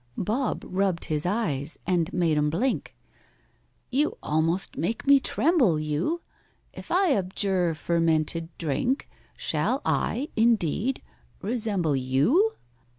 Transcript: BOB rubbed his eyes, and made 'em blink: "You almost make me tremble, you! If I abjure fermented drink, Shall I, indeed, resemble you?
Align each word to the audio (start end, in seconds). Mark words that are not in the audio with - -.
BOB 0.17 0.63
rubbed 0.67 1.05
his 1.05 1.27
eyes, 1.27 1.77
and 1.85 2.11
made 2.11 2.35
'em 2.35 2.49
blink: 2.49 2.95
"You 3.91 4.17
almost 4.23 4.75
make 4.75 5.05
me 5.05 5.19
tremble, 5.19 5.79
you! 5.79 6.21
If 6.73 6.89
I 6.91 7.11
abjure 7.11 7.75
fermented 7.75 8.49
drink, 8.57 9.07
Shall 9.37 9.79
I, 9.85 10.29
indeed, 10.35 11.03
resemble 11.43 11.95
you? 11.95 12.53